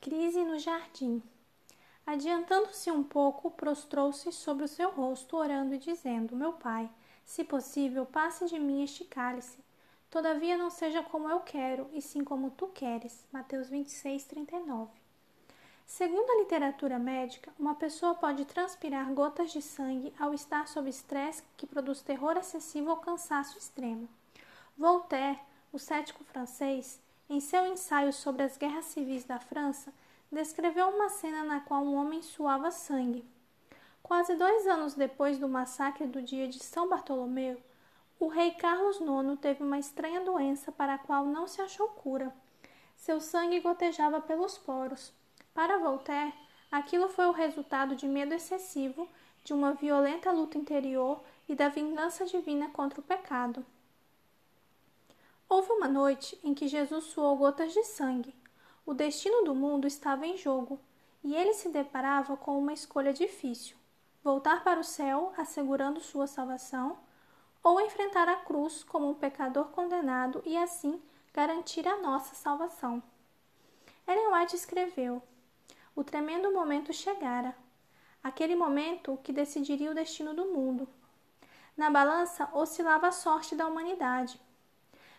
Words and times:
Crise 0.00 0.44
no 0.44 0.58
jardim. 0.60 1.20
Adiantando-se 2.06 2.88
um 2.88 3.02
pouco, 3.02 3.50
prostrou-se 3.50 4.30
sobre 4.30 4.64
o 4.64 4.68
seu 4.68 4.90
rosto, 4.90 5.36
orando 5.36 5.74
e 5.74 5.78
dizendo: 5.78 6.36
Meu 6.36 6.52
pai, 6.52 6.88
se 7.24 7.42
possível, 7.42 8.06
passe 8.06 8.46
de 8.46 8.60
mim 8.60 8.84
este 8.84 9.04
cálice. 9.04 9.58
Todavia 10.08 10.56
não 10.56 10.70
seja 10.70 11.02
como 11.02 11.28
eu 11.28 11.40
quero, 11.40 11.90
e 11.92 12.00
sim 12.00 12.22
como 12.22 12.50
tu 12.52 12.68
queres. 12.68 13.26
Mateus 13.32 13.68
26, 13.68 14.24
39. 14.24 14.88
Segundo 15.84 16.30
a 16.30 16.36
literatura 16.36 16.98
médica, 16.98 17.52
uma 17.58 17.74
pessoa 17.74 18.14
pode 18.14 18.44
transpirar 18.44 19.12
gotas 19.12 19.50
de 19.50 19.60
sangue 19.60 20.14
ao 20.18 20.32
estar 20.32 20.68
sob 20.68 20.88
estresse 20.88 21.42
que 21.56 21.66
produz 21.66 22.02
terror 22.02 22.36
excessivo 22.36 22.90
ou 22.90 22.98
cansaço 22.98 23.58
extremo. 23.58 24.08
Voltaire, 24.76 25.40
o 25.72 25.78
cético 25.78 26.22
francês, 26.22 27.00
em 27.28 27.40
seu 27.40 27.66
ensaio 27.66 28.12
sobre 28.12 28.42
as 28.42 28.56
guerras 28.56 28.86
civis 28.86 29.24
da 29.24 29.38
França, 29.38 29.92
descreveu 30.30 30.88
uma 30.88 31.08
cena 31.08 31.44
na 31.44 31.60
qual 31.60 31.82
um 31.82 31.94
homem 31.94 32.22
suava 32.22 32.70
sangue. 32.70 33.24
Quase 34.02 34.34
dois 34.36 34.66
anos 34.66 34.94
depois 34.94 35.38
do 35.38 35.48
massacre 35.48 36.06
do 36.06 36.22
dia 36.22 36.48
de 36.48 36.58
São 36.58 36.88
Bartolomeu, 36.88 37.60
o 38.18 38.28
rei 38.28 38.52
Carlos 38.52 38.98
IX 38.98 39.38
teve 39.40 39.62
uma 39.62 39.78
estranha 39.78 40.20
doença 40.22 40.72
para 40.72 40.94
a 40.94 40.98
qual 40.98 41.24
não 41.24 41.46
se 41.46 41.60
achou 41.60 41.88
cura. 41.88 42.34
Seu 42.96 43.20
sangue 43.20 43.60
gotejava 43.60 44.20
pelos 44.20 44.58
poros. 44.58 45.12
Para 45.54 45.78
Voltaire, 45.78 46.34
aquilo 46.70 47.08
foi 47.08 47.26
o 47.26 47.32
resultado 47.32 47.94
de 47.94 48.08
medo 48.08 48.34
excessivo, 48.34 49.08
de 49.44 49.52
uma 49.52 49.72
violenta 49.72 50.32
luta 50.32 50.58
interior 50.58 51.22
e 51.48 51.54
da 51.54 51.68
vingança 51.68 52.26
divina 52.26 52.68
contra 52.70 53.00
o 53.00 53.04
pecado. 53.04 53.64
Houve 55.48 55.72
uma 55.72 55.88
noite 55.88 56.38
em 56.44 56.52
que 56.52 56.68
Jesus 56.68 57.04
suou 57.04 57.34
gotas 57.36 57.72
de 57.72 57.82
sangue. 57.82 58.34
O 58.84 58.92
destino 58.92 59.44
do 59.44 59.54
mundo 59.54 59.86
estava 59.86 60.26
em 60.26 60.36
jogo 60.36 60.78
e 61.24 61.34
ele 61.34 61.54
se 61.54 61.70
deparava 61.70 62.36
com 62.36 62.58
uma 62.58 62.74
escolha 62.74 63.14
difícil: 63.14 63.74
voltar 64.22 64.62
para 64.62 64.78
o 64.78 64.84
céu 64.84 65.32
assegurando 65.38 66.00
sua 66.00 66.26
salvação 66.26 66.98
ou 67.62 67.80
enfrentar 67.80 68.28
a 68.28 68.36
cruz 68.36 68.84
como 68.84 69.08
um 69.08 69.14
pecador 69.14 69.68
condenado 69.68 70.42
e 70.44 70.54
assim 70.56 71.00
garantir 71.32 71.88
a 71.88 71.96
nossa 71.96 72.34
salvação. 72.34 73.02
Ellen 74.06 74.32
White 74.34 74.54
escreveu: 74.54 75.22
O 75.96 76.04
tremendo 76.04 76.52
momento 76.52 76.92
chegara, 76.92 77.56
aquele 78.22 78.54
momento 78.54 79.18
que 79.24 79.32
decidiria 79.32 79.90
o 79.90 79.94
destino 79.94 80.34
do 80.34 80.44
mundo. 80.46 80.86
Na 81.74 81.88
balança 81.88 82.50
oscilava 82.52 83.06
a 83.08 83.12
sorte 83.12 83.54
da 83.54 83.66
humanidade. 83.66 84.38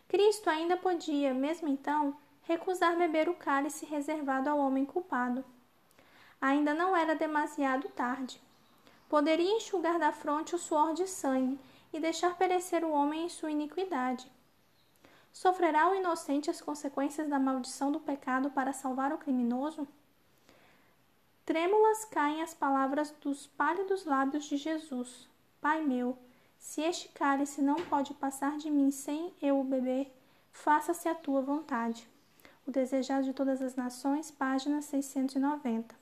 Cristo 0.10 0.50
ainda 0.50 0.76
podia, 0.76 1.36
mesmo 1.36 1.68
então, 1.68 2.18
recusar 2.42 2.98
beber 2.98 3.30
o 3.30 3.36
cálice 3.36 3.86
reservado 3.86 4.50
ao 4.50 4.58
homem 4.58 4.84
culpado. 4.84 5.46
Ainda 6.42 6.74
não 6.74 6.98
era 6.98 7.14
demasiado 7.14 7.88
tarde. 7.90 8.42
Poderia 9.08 9.56
enxugar 9.56 10.00
da 10.00 10.12
fronte 10.12 10.56
o 10.56 10.58
suor 10.58 10.96
de 10.96 11.08
sangue 11.08 11.60
e 11.94 12.00
deixar 12.00 12.36
perecer 12.38 12.84
o 12.84 12.92
homem 12.92 13.26
em 13.26 13.30
sua 13.30 13.52
iniquidade. 13.52 14.30
Sofrerá 15.32 15.88
o 15.92 15.96
inocente 15.96 16.50
as 16.50 16.60
consequências 16.60 17.30
da 17.30 17.38
maldição 17.38 17.92
do 17.92 18.00
pecado 18.00 18.50
para 18.50 18.74
salvar 18.74 19.14
o 19.14 19.18
criminoso? 19.20 19.88
Trêmulas 21.46 22.04
caem 22.06 22.42
as 22.42 22.56
palavras 22.56 23.12
dos 23.22 23.46
pálidos 23.46 24.06
lábios 24.06 24.46
de 24.46 24.58
Jesus: 24.58 25.30
Pai 25.62 25.82
meu, 25.84 26.18
se 26.60 26.82
este 26.82 27.08
cálice 27.10 27.62
não 27.62 27.78
pode 27.78 28.14
passar 28.14 28.58
de 28.58 28.70
mim 28.70 28.92
sem 28.92 29.34
eu 29.42 29.60
o 29.60 29.64
beber, 29.64 30.14
faça-se 30.52 31.08
a 31.08 31.16
tua 31.16 31.42
vontade. 31.42 32.08
O 32.68 32.72
Desejado 32.72 33.24
de 33.24 33.34
Todas 33.34 33.62
as 33.62 33.76
Nações, 33.76 34.30
página 34.30 34.82
690. 34.82 35.96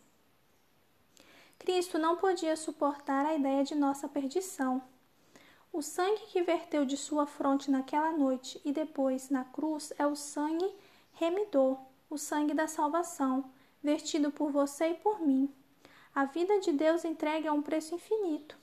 Cristo 1.60 1.98
não 1.98 2.18
podia 2.18 2.56
suportar 2.58 3.26
a 3.26 3.36
ideia 3.36 3.64
de 3.64 3.76
nossa 3.76 4.10
perdição. 4.10 4.82
O 5.72 5.82
sangue 5.82 6.26
que 6.28 6.42
verteu 6.42 6.86
de 6.86 6.98
sua 6.98 7.28
fronte 7.28 7.70
naquela 7.70 8.12
noite 8.12 8.60
e 8.66 8.72
depois 8.72 9.30
na 9.30 9.46
cruz 9.46 9.94
é 9.98 10.08
o 10.08 10.16
sangue 10.16 10.70
remidor, 11.14 11.78
o 12.10 12.18
sangue 12.18 12.54
da 12.54 12.68
salvação, 12.68 13.52
vertido 13.82 14.32
por 14.32 14.52
você 14.52 14.90
e 14.90 14.96
por 14.96 15.22
mim. 15.22 15.54
A 16.16 16.26
vida 16.26 16.60
de 16.60 16.72
Deus 16.72 17.06
entregue 17.06 17.48
a 17.48 17.54
um 17.54 17.62
preço 17.62 17.94
infinito. 17.94 18.58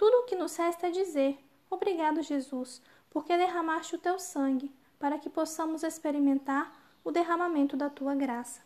Tudo 0.00 0.20
o 0.20 0.22
que 0.22 0.34
nos 0.34 0.56
resta 0.56 0.86
é 0.86 0.90
dizer: 0.90 1.38
Obrigado, 1.68 2.22
Jesus, 2.22 2.80
porque 3.10 3.36
derramaste 3.36 3.96
o 3.96 3.98
teu 3.98 4.18
sangue, 4.18 4.74
para 4.98 5.18
que 5.18 5.28
possamos 5.28 5.82
experimentar 5.82 6.72
o 7.04 7.10
derramamento 7.10 7.76
da 7.76 7.90
tua 7.90 8.14
graça. 8.14 8.62